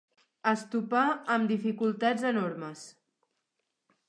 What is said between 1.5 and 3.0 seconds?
dificultats enormes.